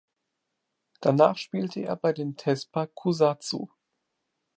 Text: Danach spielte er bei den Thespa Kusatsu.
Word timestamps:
Danach 1.01 1.37
spielte 1.37 1.79
er 1.81 1.95
bei 1.95 2.11
den 2.11 2.35
Thespa 2.35 2.87
Kusatsu. 2.87 3.67